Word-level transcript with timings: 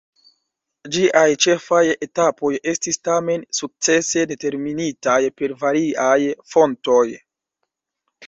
Ĝiaj 0.93 1.25
ĉefaj 1.43 1.81
etapoj 2.05 2.51
estis 2.71 2.97
tamen 3.09 3.45
sukcese 3.57 4.25
determinitaj 4.33 5.19
per 5.41 5.55
variaj 5.65 6.17
fontoj. 6.55 7.05